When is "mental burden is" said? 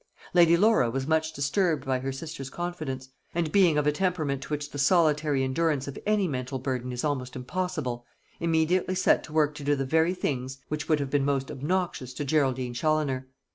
6.27-7.03